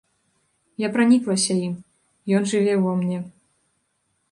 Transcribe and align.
Я 0.83 0.89
праніклася 0.95 1.59
ім, 1.67 1.75
ён 2.39 2.49
жыве 2.55 2.73
ўва 2.81 2.93
мне. 3.05 3.19